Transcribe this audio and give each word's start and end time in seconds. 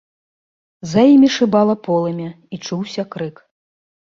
За 0.93 1.03
імі 1.15 1.29
шыбала 1.35 1.75
полымя 1.89 2.29
і 2.57 2.61
чуўся 2.65 3.01
крык. 3.17 3.35